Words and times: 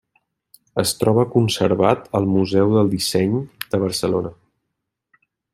Es 0.83 0.93
troba 1.01 1.25
conservat 1.35 2.09
al 2.21 2.27
Museu 2.37 2.73
del 2.79 2.91
Disseny 2.97 3.39
de 3.75 3.85
Barcelona. 3.87 4.37